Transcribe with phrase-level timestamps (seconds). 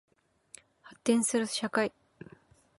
[0.81, 1.93] 発展する社会